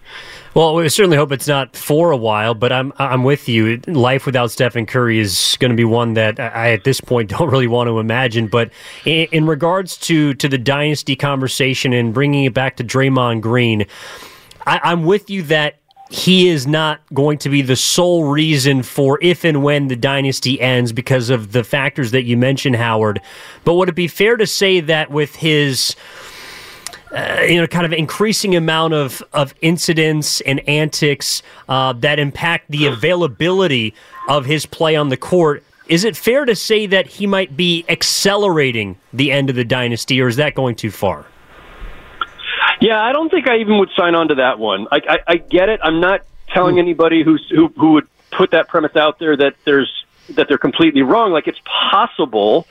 Well, 0.53 0.75
we 0.75 0.87
certainly 0.87 1.17
hope 1.17 1.31
it's 1.31 1.47
not 1.47 1.75
for 1.75 2.11
a 2.11 2.17
while, 2.17 2.53
but 2.53 2.71
I'm 2.71 2.93
I'm 2.97 3.23
with 3.23 3.49
you. 3.49 3.77
Life 3.87 4.27
without 4.27 4.51
Stephen 4.51 4.85
Curry 4.85 5.17
is 5.17 5.57
going 5.59 5.71
to 5.71 5.75
be 5.75 5.83
one 5.83 6.13
that 6.13 6.39
I 6.39 6.71
at 6.73 6.83
this 6.83 7.01
point 7.01 7.29
don't 7.37 7.49
really 7.49 7.67
want 7.67 7.87
to 7.87 7.99
imagine. 7.99 8.47
But 8.47 8.71
in, 9.03 9.27
in 9.31 9.47
regards 9.47 9.97
to 9.97 10.35
to 10.35 10.47
the 10.47 10.59
dynasty 10.59 11.15
conversation 11.15 11.91
and 11.91 12.13
bringing 12.13 12.45
it 12.45 12.53
back 12.53 12.77
to 12.77 12.83
Draymond 12.83 13.41
Green, 13.41 13.85
I, 14.67 14.79
I'm 14.83 15.03
with 15.05 15.29
you 15.29 15.41
that 15.43 15.79
he 16.09 16.47
is 16.47 16.67
not 16.67 17.01
going 17.13 17.37
to 17.39 17.49
be 17.49 17.61
the 17.61 17.75
sole 17.75 18.25
reason 18.25 18.83
for 18.83 19.17
if 19.21 19.43
and 19.43 19.63
when 19.63 19.87
the 19.87 19.95
dynasty 19.95 20.61
ends 20.61 20.91
because 20.91 21.29
of 21.29 21.53
the 21.53 21.63
factors 21.63 22.11
that 22.11 22.23
you 22.23 22.37
mentioned, 22.37 22.75
Howard. 22.75 23.21
But 23.63 23.75
would 23.75 23.89
it 23.89 23.95
be 23.95 24.07
fair 24.07 24.37
to 24.37 24.45
say 24.45 24.79
that 24.81 25.09
with 25.09 25.35
his 25.35 25.95
uh, 27.13 27.41
you 27.47 27.61
know, 27.61 27.67
kind 27.67 27.85
of 27.85 27.93
increasing 27.93 28.55
amount 28.55 28.93
of, 28.93 29.21
of 29.33 29.53
incidents 29.61 30.41
and 30.41 30.67
antics 30.67 31.43
uh, 31.69 31.93
that 31.93 32.17
impact 32.17 32.71
the 32.71 32.87
availability 32.87 33.93
of 34.27 34.45
his 34.45 34.65
play 34.65 34.95
on 34.95 35.09
the 35.09 35.17
court. 35.17 35.63
Is 35.87 36.03
it 36.05 36.17
fair 36.17 36.45
to 36.45 36.55
say 36.55 36.87
that 36.87 37.05
he 37.05 37.27
might 37.27 37.55
be 37.55 37.85
accelerating 37.87 38.97
the 39.13 39.31
end 39.31 39.51
of 39.51 39.55
the 39.55 39.65
dynasty, 39.65 40.19
or 40.21 40.27
is 40.27 40.37
that 40.37 40.55
going 40.55 40.75
too 40.75 40.89
far? 40.89 41.25
Yeah, 42.83 43.01
I 43.01 43.13
don't 43.13 43.29
think 43.29 43.47
I 43.47 43.59
even 43.59 43.77
would 43.77 43.91
sign 43.95 44.13
on 44.13 44.27
to 44.27 44.35
that 44.35 44.59
one. 44.59 44.87
I, 44.91 44.99
I, 45.07 45.19
I 45.25 45.35
get 45.37 45.69
it. 45.69 45.79
I'm 45.81 46.01
not 46.01 46.25
telling 46.49 46.79
anybody 46.79 47.23
who's, 47.23 47.41
who 47.49 47.69
who 47.69 47.93
would 47.93 48.07
put 48.29 48.51
that 48.51 48.67
premise 48.67 48.97
out 48.97 49.19
there 49.19 49.37
that 49.37 49.55
there's 49.63 49.89
that 50.31 50.49
they're 50.49 50.57
completely 50.57 51.01
wrong. 51.01 51.31
Like 51.31 51.47
it's 51.47 51.61
possible, 51.63 52.67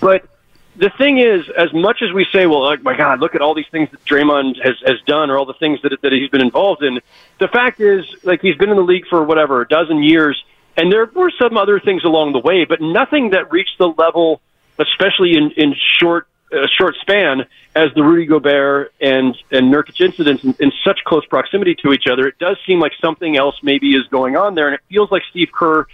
but 0.00 0.28
the 0.76 0.90
thing 0.90 1.18
is, 1.18 1.48
as 1.58 1.72
much 1.72 2.02
as 2.02 2.12
we 2.12 2.24
say, 2.32 2.46
well, 2.46 2.66
oh 2.66 2.76
my 2.82 2.96
God, 2.96 3.18
look 3.18 3.34
at 3.34 3.40
all 3.40 3.52
these 3.52 3.66
things 3.72 3.90
that 3.90 4.04
Draymond 4.04 4.62
has 4.62 4.76
has 4.86 5.00
done, 5.06 5.28
or 5.28 5.36
all 5.36 5.44
the 5.44 5.54
things 5.54 5.82
that 5.82 5.90
that 6.02 6.12
he's 6.12 6.30
been 6.30 6.40
involved 6.40 6.84
in. 6.84 7.00
The 7.40 7.48
fact 7.48 7.80
is, 7.80 8.04
like 8.22 8.40
he's 8.40 8.56
been 8.56 8.70
in 8.70 8.76
the 8.76 8.82
league 8.82 9.08
for 9.10 9.24
whatever 9.24 9.60
a 9.62 9.66
dozen 9.66 10.04
years, 10.04 10.40
and 10.76 10.92
there 10.92 11.04
were 11.06 11.32
some 11.36 11.56
other 11.56 11.80
things 11.80 12.04
along 12.04 12.32
the 12.32 12.38
way, 12.38 12.64
but 12.64 12.80
nothing 12.80 13.30
that 13.30 13.50
reached 13.50 13.76
the 13.78 13.88
level, 13.88 14.40
especially 14.78 15.36
in 15.36 15.50
in 15.56 15.74
short 16.00 16.28
a 16.52 16.68
short 16.68 16.96
span 17.00 17.46
as 17.74 17.92
the 17.94 18.02
Rudy 18.02 18.26
Gobert 18.26 18.92
and 19.00 19.36
and 19.50 19.72
Nurkic 19.72 20.00
incidents 20.00 20.44
in, 20.44 20.54
in 20.58 20.72
such 20.84 21.00
close 21.04 21.24
proximity 21.26 21.74
to 21.82 21.92
each 21.92 22.06
other, 22.10 22.26
it 22.26 22.38
does 22.38 22.56
seem 22.66 22.80
like 22.80 22.92
something 23.00 23.36
else 23.36 23.56
maybe 23.62 23.94
is 23.94 24.06
going 24.08 24.36
on 24.36 24.54
there, 24.54 24.66
and 24.66 24.74
it 24.74 24.80
feels 24.88 25.10
like 25.10 25.22
Steve 25.30 25.50
Kerr 25.52 25.86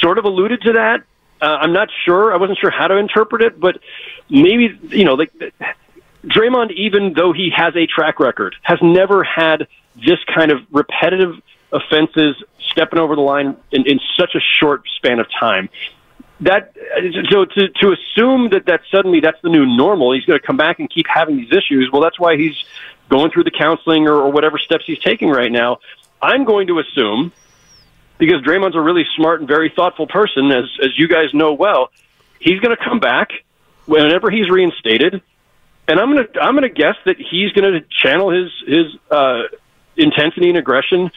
sort 0.00 0.18
of 0.18 0.24
alluded 0.24 0.62
to 0.62 0.72
that. 0.74 1.02
Uh, 1.40 1.58
I'm 1.60 1.72
not 1.72 1.88
sure. 2.04 2.32
I 2.32 2.36
wasn't 2.36 2.58
sure 2.58 2.70
how 2.70 2.88
to 2.88 2.96
interpret 2.96 3.42
it, 3.42 3.60
but 3.60 3.78
maybe 4.30 4.78
you 4.90 5.04
know, 5.04 5.14
like 5.14 5.32
Draymond, 6.24 6.72
even 6.72 7.12
though 7.12 7.32
he 7.32 7.50
has 7.54 7.76
a 7.76 7.86
track 7.86 8.20
record, 8.20 8.56
has 8.62 8.78
never 8.80 9.24
had 9.24 9.66
this 9.96 10.18
kind 10.34 10.50
of 10.50 10.62
repetitive 10.70 11.40
offenses, 11.72 12.36
stepping 12.70 12.98
over 12.98 13.14
the 13.14 13.20
line 13.20 13.56
in, 13.72 13.86
in 13.86 14.00
such 14.16 14.34
a 14.34 14.40
short 14.40 14.84
span 14.96 15.18
of 15.18 15.26
time 15.38 15.68
that 16.40 16.74
so 17.30 17.44
to 17.44 17.68
to 17.68 17.92
assume 17.92 18.50
that 18.50 18.66
that 18.66 18.80
suddenly 18.90 19.20
that's 19.20 19.40
the 19.42 19.48
new 19.48 19.66
normal, 19.66 20.12
he's 20.12 20.24
going 20.24 20.38
to 20.38 20.46
come 20.46 20.56
back 20.56 20.78
and 20.80 20.90
keep 20.90 21.06
having 21.08 21.36
these 21.36 21.52
issues. 21.52 21.90
Well, 21.92 22.02
that's 22.02 22.18
why 22.18 22.36
he's 22.36 22.56
going 23.08 23.30
through 23.30 23.44
the 23.44 23.50
counseling 23.50 24.08
or, 24.08 24.14
or 24.14 24.32
whatever 24.32 24.58
steps 24.58 24.84
he's 24.86 24.98
taking 24.98 25.30
right 25.30 25.52
now. 25.52 25.78
I'm 26.20 26.44
going 26.44 26.66
to 26.68 26.80
assume 26.80 27.32
because 28.18 28.42
Draymond's 28.42 28.76
a 28.76 28.80
really 28.80 29.04
smart 29.16 29.40
and 29.40 29.48
very 29.48 29.72
thoughtful 29.74 30.06
person, 30.06 30.50
as 30.50 30.64
as 30.82 30.98
you 30.98 31.08
guys 31.08 31.32
know 31.32 31.52
well, 31.52 31.90
he's 32.40 32.60
going 32.60 32.76
to 32.76 32.82
come 32.82 33.00
back 33.00 33.30
whenever 33.86 34.30
he's 34.30 34.50
reinstated, 34.50 35.22
and 35.86 36.00
I'm 36.00 36.12
going 36.12 36.26
to 36.26 36.40
I'm 36.40 36.54
going 36.54 36.62
to 36.62 36.74
guess 36.74 36.96
that 37.04 37.16
he's 37.18 37.52
going 37.52 37.72
to 37.72 37.80
channel 38.02 38.30
his 38.30 38.50
his 38.66 38.86
uh, 39.10 39.42
intensity 39.96 40.48
and 40.48 40.58
aggression 40.58 41.10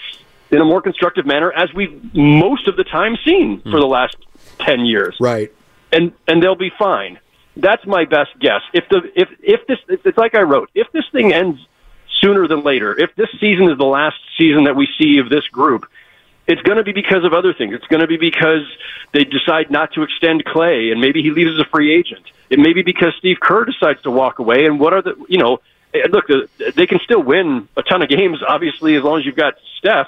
in 0.51 0.61
a 0.61 0.65
more 0.65 0.81
constructive 0.81 1.25
manner, 1.25 1.51
as 1.51 1.73
we've 1.73 2.13
most 2.13 2.67
of 2.67 2.77
the 2.77 2.83
time 2.83 3.17
seen 3.25 3.61
for 3.61 3.79
the 3.79 3.85
last 3.85 4.15
10 4.59 4.85
years. 4.85 5.15
Right. 5.19 5.53
And 5.91 6.11
and 6.27 6.43
they'll 6.43 6.55
be 6.55 6.71
fine. 6.77 7.19
That's 7.55 7.85
my 7.85 8.05
best 8.05 8.37
guess. 8.39 8.61
If 8.73 8.89
the 8.89 9.09
if 9.15 9.29
if 9.41 9.65
this 9.67 9.79
it's 9.87 10.17
like 10.17 10.35
I 10.35 10.41
wrote, 10.41 10.69
if 10.75 10.91
this 10.91 11.05
thing 11.11 11.33
ends 11.33 11.59
sooner 12.21 12.47
than 12.47 12.63
later, 12.63 12.97
if 12.99 13.15
this 13.15 13.29
season 13.39 13.69
is 13.69 13.77
the 13.77 13.85
last 13.85 14.17
season 14.37 14.65
that 14.65 14.75
we 14.75 14.87
see 14.97 15.19
of 15.19 15.29
this 15.29 15.47
group, 15.47 15.87
it's 16.47 16.61
going 16.61 16.77
to 16.77 16.83
be 16.83 16.93
because 16.93 17.23
of 17.23 17.33
other 17.33 17.53
things. 17.53 17.73
It's 17.73 17.87
going 17.87 18.01
to 18.01 18.07
be 18.07 18.17
because 18.17 18.65
they 19.13 19.23
decide 19.23 19.69
not 19.69 19.93
to 19.93 20.03
extend 20.03 20.45
Clay 20.45 20.91
and 20.91 21.01
maybe 21.01 21.21
he 21.21 21.31
leaves 21.31 21.51
as 21.51 21.59
a 21.59 21.69
free 21.69 21.93
agent. 21.93 22.25
It 22.49 22.59
may 22.59 22.73
be 22.73 22.81
because 22.81 23.13
Steve 23.17 23.39
Kerr 23.39 23.65
decides 23.65 24.01
to 24.03 24.11
walk 24.11 24.39
away 24.39 24.65
and 24.65 24.79
what 24.79 24.93
are 24.93 25.01
the, 25.01 25.15
you 25.27 25.37
know, 25.37 25.59
eh, 25.93 26.07
look, 26.09 26.25
they 26.75 26.87
can 26.87 26.99
still 26.99 27.21
win 27.21 27.67
a 27.75 27.83
ton 27.83 28.01
of 28.01 28.09
games 28.09 28.39
obviously 28.47 28.95
as 28.95 29.03
long 29.03 29.19
as 29.19 29.25
you've 29.25 29.35
got 29.35 29.55
Steph, 29.77 30.07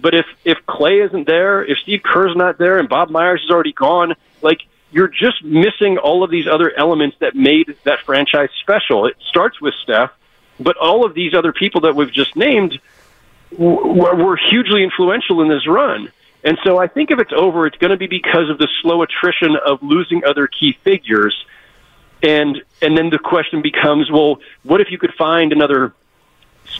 but 0.00 0.14
if 0.14 0.26
if 0.44 0.58
Clay 0.66 1.00
isn't 1.00 1.26
there, 1.26 1.64
if 1.64 1.78
Steve 1.78 2.02
Kerr's 2.02 2.36
not 2.36 2.58
there, 2.58 2.78
and 2.78 2.88
Bob 2.88 3.10
Myers 3.10 3.42
is 3.44 3.50
already 3.50 3.72
gone, 3.72 4.14
like 4.42 4.60
you're 4.92 5.08
just 5.08 5.44
missing 5.44 5.98
all 5.98 6.24
of 6.24 6.30
these 6.30 6.46
other 6.46 6.72
elements 6.76 7.16
that 7.20 7.34
made 7.34 7.76
that 7.84 8.00
franchise 8.00 8.48
special. 8.60 9.06
It 9.06 9.16
starts 9.28 9.60
with 9.60 9.74
Steph, 9.82 10.10
but 10.58 10.76
all 10.76 11.04
of 11.04 11.14
these 11.14 11.34
other 11.34 11.52
people 11.52 11.82
that 11.82 11.94
we've 11.94 12.12
just 12.12 12.34
named 12.36 12.78
were 13.56 14.36
hugely 14.36 14.82
influential 14.82 15.42
in 15.42 15.48
this 15.48 15.66
run. 15.66 16.10
And 16.42 16.58
so 16.64 16.78
I 16.78 16.86
think 16.86 17.10
if 17.10 17.18
it's 17.18 17.32
over, 17.32 17.66
it's 17.66 17.76
going 17.76 17.90
to 17.90 17.96
be 17.96 18.06
because 18.06 18.48
of 18.48 18.58
the 18.58 18.68
slow 18.80 19.02
attrition 19.02 19.56
of 19.56 19.82
losing 19.82 20.24
other 20.24 20.46
key 20.46 20.72
figures. 20.72 21.34
And 22.22 22.62
and 22.82 22.96
then 22.96 23.10
the 23.10 23.18
question 23.18 23.62
becomes, 23.62 24.10
well, 24.10 24.40
what 24.62 24.80
if 24.80 24.90
you 24.90 24.98
could 24.98 25.14
find 25.14 25.52
another, 25.52 25.94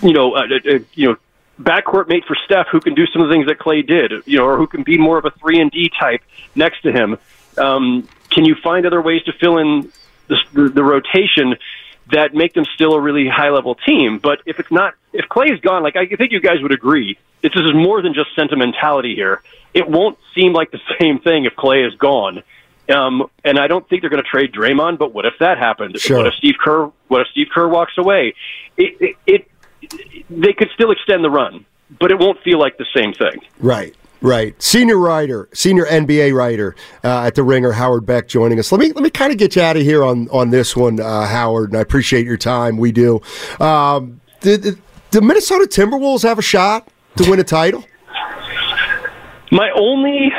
you 0.03 0.13
know, 0.13 0.35
uh, 0.35 0.43
uh, 0.43 0.79
you 0.95 1.09
know, 1.09 1.17
backcourt 1.61 2.09
mate 2.09 2.25
for 2.27 2.37
Steph 2.45 2.69
who 2.71 2.81
can 2.81 2.95
do 2.95 3.07
some 3.07 3.23
of 3.23 3.29
the 3.29 3.35
things 3.35 3.47
that 3.47 3.59
Clay 3.59 3.83
did, 3.83 4.13
you 4.27 4.39
know, 4.39 4.47
or 4.47 4.57
who 4.57 4.67
can 4.67 4.83
be 4.83 4.99
more 4.99 5.19
of 5.19 5.25
a 5.25 5.31
three 5.31 5.61
and 5.61 5.71
D 5.71 5.91
type 5.99 6.23
next 6.55 6.83
to 6.83 6.93
him. 6.93 7.19
Um, 7.59 8.09
can 8.31 8.45
you 8.45 8.55
find 8.55 8.87
other 8.87 9.03
ways 9.03 9.23
to 9.25 9.33
fill 9.33 9.59
in 9.59 9.93
the, 10.29 10.37
the, 10.53 10.69
the 10.69 10.85
rotation 10.85 11.57
that 12.13 12.35
make 12.35 12.55
them 12.55 12.65
still 12.75 12.95
a 12.95 13.01
really 13.01 13.29
high 13.29 13.51
level 13.51 13.75
team? 13.75 14.19
But 14.19 14.41
if 14.47 14.59
it's 14.59 14.71
not, 14.71 14.95
if 15.13 15.29
Clay 15.29 15.49
is 15.49 15.61
gone, 15.61 15.83
like 15.83 15.97
I 15.97 16.07
think 16.07 16.33
you 16.33 16.41
guys 16.41 16.63
would 16.63 16.73
agree, 16.73 17.19
this 17.43 17.53
is 17.55 17.75
more 17.75 18.03
than 18.03 18.15
just 18.15 18.35
sentimentality 18.35 19.15
here. 19.15 19.43
It 19.75 19.89
won't 19.89 20.19
seem 20.35 20.53
like 20.53 20.71
the 20.71 20.81
same 21.01 21.19
thing 21.19 21.45
if 21.45 21.55
Clay 21.57 21.83
is 21.85 21.95
gone. 21.95 22.43
Um, 22.89 23.31
and 23.45 23.59
I 23.59 23.69
don't 23.69 23.89
think 23.89 24.03
they're 24.03 24.11
going 24.11 24.23
to 24.23 24.29
trade 24.29 24.53
Draymond. 24.53 24.99
But 24.99 25.15
what 25.15 25.25
if 25.25 25.35
that 25.41 25.59
happened? 25.59 25.99
Sure. 26.01 26.19
What 26.19 26.27
if 26.27 26.35
Steve 26.35 26.57
Kerr? 26.63 26.91
What 27.09 27.21
if 27.21 27.29
Steve 27.29 27.49
Kerr 27.53 27.69
walks 27.69 27.97
away? 27.97 28.35
It, 28.77 28.97
it, 29.01 29.17
it 29.27 29.50
they 30.29 30.53
could 30.53 30.69
still 30.75 30.91
extend 30.91 31.25
the 31.25 31.31
run, 31.31 31.65
but 31.99 32.11
it 32.11 32.19
won't 32.19 32.41
feel 32.43 32.59
like 32.59 32.79
the 32.79 32.87
same 32.95 33.13
thing. 33.13 33.41
Right. 33.59 33.95
Right, 34.23 34.61
senior 34.63 34.99
writer, 34.99 35.49
senior 35.55 35.87
NBA 35.87 36.37
writer 36.37 36.77
uh, 37.03 37.23
at 37.23 37.37
the 37.37 37.43
Ringer, 37.43 37.73
Howard 37.73 38.05
Beck, 38.05 38.29
joining 38.29 38.59
us. 38.59 38.71
Let 38.71 38.79
me 38.79 38.93
let 38.93 39.03
me 39.03 39.09
kind 39.09 39.33
of 39.33 39.39
get 39.39 39.57
you 39.57 39.63
out 39.63 39.79
of 39.79 39.83
here 39.83 40.05
on 40.05 40.29
on 40.29 40.51
this 40.51 40.77
one, 40.77 41.01
uh, 41.01 41.27
Howard. 41.27 41.71
And 41.71 41.79
I 41.79 41.81
appreciate 41.81 42.27
your 42.27 42.37
time. 42.37 42.77
We 42.77 42.93
do. 42.93 43.23
Um, 43.61 44.21
Minnesota 44.43 45.67
Timberwolves 45.67 46.23
have 46.23 46.39
a 46.39 46.43
shot 46.43 46.89
to 47.17 47.31
win 47.31 47.41
a 47.41 47.45
title? 47.45 47.85
My 49.51 49.71
only 49.75 50.33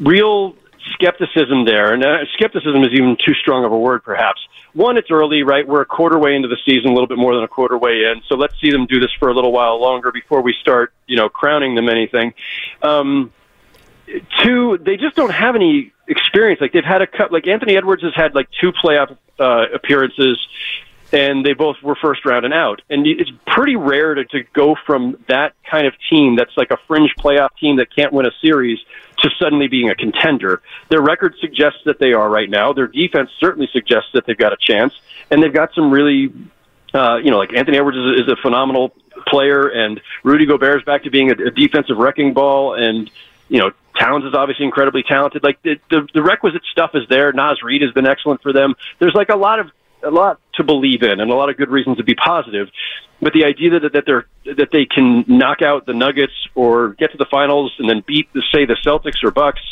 real 0.00 0.54
skepticism 0.92 1.64
there, 1.64 1.92
and 1.92 2.04
uh, 2.04 2.18
skepticism 2.34 2.84
is 2.84 2.92
even 2.92 3.16
too 3.24 3.34
strong 3.34 3.64
of 3.64 3.72
a 3.72 3.78
word, 3.78 4.04
perhaps. 4.04 4.40
One, 4.74 4.96
it's 4.96 5.10
early, 5.10 5.44
right? 5.44 5.66
We're 5.66 5.82
a 5.82 5.86
quarter 5.86 6.18
way 6.18 6.34
into 6.34 6.48
the 6.48 6.58
season, 6.66 6.90
a 6.90 6.92
little 6.92 7.06
bit 7.06 7.18
more 7.18 7.34
than 7.34 7.44
a 7.44 7.48
quarter 7.48 7.78
way 7.78 8.04
in. 8.04 8.22
So 8.28 8.34
let's 8.34 8.54
see 8.60 8.70
them 8.70 8.86
do 8.86 8.98
this 8.98 9.10
for 9.18 9.28
a 9.28 9.34
little 9.34 9.52
while 9.52 9.80
longer 9.80 10.10
before 10.10 10.42
we 10.42 10.52
start, 10.60 10.92
you 11.06 11.16
know, 11.16 11.28
crowning 11.28 11.76
them 11.76 11.88
anything. 11.88 12.34
Um, 12.82 13.32
two, 14.42 14.78
they 14.78 14.96
just 14.96 15.14
don't 15.14 15.32
have 15.32 15.54
any 15.54 15.92
experience. 16.08 16.60
Like 16.60 16.72
they've 16.72 16.84
had 16.84 17.02
a 17.02 17.06
cut. 17.06 17.32
Like 17.32 17.46
Anthony 17.46 17.76
Edwards 17.76 18.02
has 18.02 18.14
had 18.16 18.34
like 18.34 18.48
two 18.60 18.72
playoff 18.72 19.16
uh, 19.38 19.66
appearances 19.72 20.44
and 21.12 21.46
they 21.46 21.52
both 21.52 21.76
were 21.82 21.94
first 21.94 22.24
round 22.24 22.44
and 22.44 22.52
out. 22.52 22.82
And 22.90 23.06
it's 23.06 23.30
pretty 23.46 23.76
rare 23.76 24.14
to, 24.14 24.24
to 24.24 24.42
go 24.52 24.74
from 24.86 25.16
that 25.28 25.54
kind 25.70 25.86
of 25.86 25.94
team 26.10 26.34
that's 26.36 26.56
like 26.56 26.72
a 26.72 26.78
fringe 26.88 27.14
playoff 27.16 27.50
team 27.60 27.76
that 27.76 27.94
can't 27.94 28.12
win 28.12 28.26
a 28.26 28.32
series 28.42 28.80
to 29.24 29.30
suddenly 29.38 29.68
being 29.68 29.90
a 29.90 29.94
contender. 29.94 30.62
Their 30.90 31.00
record 31.00 31.34
suggests 31.40 31.80
that 31.86 31.98
they 31.98 32.12
are 32.12 32.28
right 32.28 32.48
now. 32.48 32.72
Their 32.72 32.86
defense 32.86 33.30
certainly 33.40 33.68
suggests 33.72 34.10
that 34.12 34.26
they've 34.26 34.36
got 34.36 34.52
a 34.52 34.56
chance, 34.60 34.92
and 35.30 35.42
they've 35.42 35.52
got 35.52 35.74
some 35.74 35.90
really, 35.90 36.32
uh, 36.92 37.16
you 37.16 37.30
know, 37.30 37.38
like 37.38 37.54
Anthony 37.54 37.78
Edwards 37.78 37.96
is, 37.96 38.26
is 38.26 38.32
a 38.32 38.36
phenomenal 38.36 38.94
player, 39.26 39.68
and 39.68 40.00
Rudy 40.22 40.46
Gobert 40.46 40.78
is 40.78 40.84
back 40.84 41.04
to 41.04 41.10
being 41.10 41.30
a, 41.30 41.46
a 41.46 41.50
defensive 41.50 41.96
wrecking 41.96 42.34
ball, 42.34 42.74
and 42.74 43.10
you 43.48 43.60
know, 43.60 43.72
Towns 43.98 44.24
is 44.24 44.34
obviously 44.34 44.64
incredibly 44.64 45.04
talented. 45.04 45.42
Like 45.44 45.62
the, 45.62 45.76
the 45.88 46.08
the 46.12 46.22
requisite 46.22 46.62
stuff 46.70 46.90
is 46.94 47.04
there. 47.08 47.32
Naz 47.32 47.62
Reid 47.62 47.82
has 47.82 47.92
been 47.92 48.06
excellent 48.06 48.42
for 48.42 48.52
them. 48.52 48.74
There's 48.98 49.14
like 49.14 49.28
a 49.28 49.36
lot 49.36 49.60
of 49.60 49.70
a 50.04 50.10
lot 50.10 50.40
to 50.54 50.64
believe 50.64 51.02
in 51.02 51.20
and 51.20 51.30
a 51.30 51.34
lot 51.34 51.50
of 51.50 51.56
good 51.56 51.70
reasons 51.70 51.96
to 51.98 52.04
be 52.04 52.14
positive. 52.14 52.68
But 53.20 53.32
the 53.32 53.44
idea 53.44 53.78
that 53.80 53.92
that 53.92 54.04
they're 54.06 54.26
that 54.56 54.70
they 54.72 54.86
can 54.86 55.24
knock 55.26 55.62
out 55.62 55.86
the 55.86 55.94
Nuggets 55.94 56.32
or 56.54 56.90
get 56.94 57.12
to 57.12 57.18
the 57.18 57.26
finals 57.30 57.74
and 57.78 57.88
then 57.88 58.02
beat 58.06 58.32
the 58.32 58.42
say 58.52 58.66
the 58.66 58.76
Celtics 58.84 59.22
or 59.22 59.30
Bucks, 59.30 59.62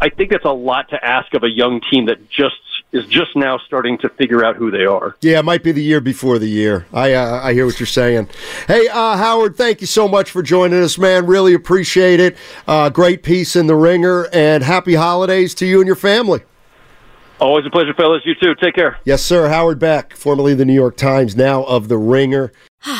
I 0.00 0.08
think 0.08 0.30
that's 0.30 0.44
a 0.44 0.52
lot 0.52 0.88
to 0.90 1.04
ask 1.04 1.34
of 1.34 1.42
a 1.42 1.50
young 1.50 1.80
team 1.90 2.06
that 2.06 2.30
just 2.30 2.56
is 2.92 3.04
just 3.06 3.36
now 3.36 3.58
starting 3.58 3.98
to 3.98 4.08
figure 4.08 4.44
out 4.44 4.56
who 4.56 4.70
they 4.70 4.86
are. 4.86 5.16
Yeah, 5.20 5.40
it 5.40 5.44
might 5.44 5.62
be 5.62 5.72
the 5.72 5.82
year 5.82 6.00
before 6.00 6.38
the 6.38 6.48
year. 6.48 6.86
I 6.92 7.12
uh, 7.12 7.40
I 7.42 7.52
hear 7.52 7.66
what 7.66 7.78
you're 7.78 7.86
saying. 7.86 8.28
Hey, 8.66 8.88
uh, 8.88 9.16
Howard, 9.16 9.56
thank 9.56 9.80
you 9.80 9.86
so 9.86 10.08
much 10.08 10.30
for 10.30 10.42
joining 10.42 10.82
us, 10.82 10.96
man. 10.96 11.26
Really 11.26 11.54
appreciate 11.54 12.20
it. 12.20 12.36
Uh, 12.66 12.88
great 12.88 13.22
piece 13.22 13.56
in 13.56 13.66
the 13.66 13.76
ringer, 13.76 14.28
and 14.32 14.62
happy 14.62 14.94
holidays 14.94 15.54
to 15.56 15.66
you 15.66 15.80
and 15.80 15.86
your 15.86 15.96
family. 15.96 16.42
Always 17.40 17.64
a 17.66 17.70
pleasure, 17.70 17.94
fellas. 17.94 18.22
You 18.24 18.34
too. 18.34 18.54
Take 18.56 18.74
care. 18.74 18.98
Yes, 19.04 19.22
sir. 19.22 19.48
Howard 19.48 19.78
Beck, 19.78 20.14
formerly 20.16 20.54
the 20.54 20.64
New 20.64 20.74
York 20.74 20.96
Times, 20.96 21.36
now 21.36 21.62
of 21.64 21.88
The 21.88 21.96
Ringer. 21.98 22.52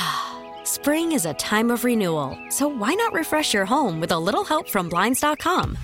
Spring 0.64 1.12
is 1.12 1.26
a 1.26 1.34
time 1.34 1.70
of 1.70 1.84
renewal, 1.84 2.38
so 2.50 2.68
why 2.68 2.94
not 2.94 3.12
refresh 3.12 3.52
your 3.52 3.64
home 3.64 4.00
with 4.00 4.12
a 4.12 4.18
little 4.18 4.44
help 4.44 4.68
from 4.68 4.88
Blinds.com? 4.88 5.76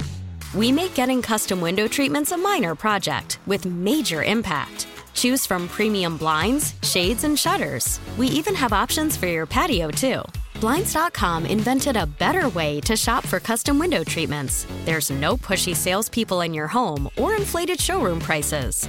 We 0.55 0.71
make 0.71 0.95
getting 0.95 1.21
custom 1.21 1.61
window 1.61 1.89
treatments 1.89 2.31
a 2.31 2.37
minor 2.37 2.77
project 2.77 3.41
with 3.47 3.67
major 3.67 4.23
impact. 4.23 4.87
Choose 5.15 5.47
from 5.47 5.69
premium 5.69 6.17
blinds, 6.17 6.75
shades, 6.83 7.25
and 7.25 7.39
shutters. 7.39 7.99
We 8.17 8.29
even 8.29 8.55
have 8.55 8.73
options 8.73 9.17
for 9.17 9.27
your 9.27 9.47
patio, 9.47 9.91
too. 9.91 10.23
Blinds.com 10.65 11.45
invented 11.45 11.95
a 11.95 12.07
better 12.07 12.49
way 12.55 12.81
to 12.81 12.97
shop 12.97 13.27
for 13.27 13.39
custom 13.39 13.79
window 13.79 14.03
treatments. 14.03 14.67
There's 14.87 15.11
no 15.11 15.37
pushy 15.37 15.77
salespeople 15.77 16.41
in 16.41 16.55
your 16.55 16.67
home 16.69 17.07
or 17.19 17.37
inflated 17.37 17.79
showroom 17.79 18.19
prices. 18.19 18.89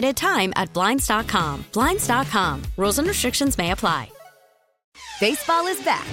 time 0.00 0.52
at 0.56 0.72
Blinds.com. 0.72 1.64
Blinds.com. 1.72 2.62
Rules 2.76 2.98
and 2.98 3.08
restrictions 3.08 3.56
may 3.56 3.70
apply. 3.70 4.10
Baseball 5.20 5.66
is 5.66 5.82
back, 5.82 6.06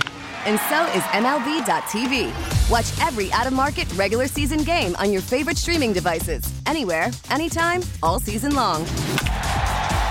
and 0.46 0.58
so 0.69 0.86
is 0.96 1.04
MLB.tv. 1.12 2.32
Watch 2.69 3.06
every 3.06 3.32
out 3.34 3.48
of 3.48 3.54
market 3.54 3.91
regular 3.96 4.28
season 4.28 4.60
game 4.60 4.96
on 4.98 5.12
your 5.12 5.22
favorite 5.22 5.58
streaming 5.58 5.91
devices, 5.91 6.43
anywhere, 6.67 7.08
anytime, 7.30 7.82
all 8.02 8.19
season 8.19 8.56
long. 8.56 8.86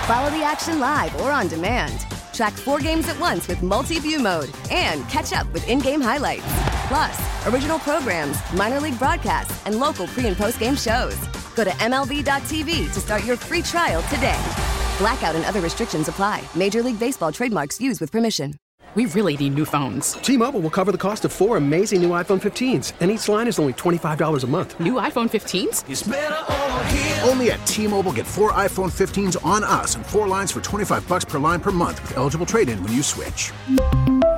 Follow 0.05 0.29
the 0.29 0.43
action 0.43 0.79
live 0.79 1.19
or 1.21 1.31
on 1.31 1.47
demand. 1.47 2.01
Track 2.33 2.53
four 2.53 2.79
games 2.79 3.07
at 3.09 3.19
once 3.19 3.47
with 3.47 3.63
multi 3.63 3.99
view 3.99 4.19
mode 4.19 4.51
and 4.69 5.07
catch 5.09 5.33
up 5.33 5.51
with 5.53 5.67
in 5.67 5.79
game 5.79 6.01
highlights. 6.01 6.72
Plus, 6.87 7.47
original 7.47 7.79
programs, 7.79 8.37
minor 8.53 8.79
league 8.79 8.99
broadcasts, 8.99 9.65
and 9.65 9.79
local 9.79 10.07
pre 10.07 10.27
and 10.27 10.37
post 10.37 10.59
game 10.59 10.75
shows. 10.75 11.17
Go 11.55 11.63
to 11.63 11.71
MLB.tv 11.71 12.93
to 12.93 12.99
start 12.99 13.23
your 13.23 13.37
free 13.37 13.61
trial 13.61 14.01
today. 14.03 14.41
Blackout 14.97 15.35
and 15.35 15.45
other 15.45 15.61
restrictions 15.61 16.07
apply. 16.07 16.43
Major 16.55 16.81
League 16.83 16.99
Baseball 16.99 17.31
trademarks 17.31 17.79
used 17.79 18.01
with 18.01 18.11
permission. 18.11 18.55
We 18.95 19.07
really 19.07 19.35
need 19.35 19.55
new 19.55 19.65
phones. 19.65 20.13
T 20.13 20.37
Mobile 20.37 20.59
will 20.59 20.69
cover 20.69 20.91
the 20.91 20.99
cost 20.99 21.25
of 21.25 21.31
four 21.31 21.57
amazing 21.57 22.03
new 22.03 22.11
iPhone 22.11 22.39
15s, 22.39 22.93
and 22.99 23.09
each 23.09 23.27
line 23.27 23.47
is 23.47 23.57
only 23.57 23.73
$25 23.73 24.43
a 24.43 24.47
month. 24.47 24.79
New 24.79 24.93
iPhone 24.93 25.29
15s? 25.31 27.27
Only 27.27 27.51
at 27.51 27.65
T 27.65 27.87
Mobile 27.87 28.13
get 28.13 28.27
four 28.27 28.51
iPhone 28.51 28.91
15s 28.91 29.43
on 29.43 29.63
us 29.63 29.95
and 29.95 30.05
four 30.05 30.27
lines 30.27 30.51
for 30.51 30.61
25 30.61 31.07
bucks 31.07 31.25
per 31.25 31.39
line 31.39 31.59
per 31.59 31.71
month 31.71 32.03
with 32.03 32.17
eligible 32.17 32.45
trade 32.45 32.69
in 32.69 32.83
when 32.83 32.93
you 32.93 33.01
switch. 33.01 33.51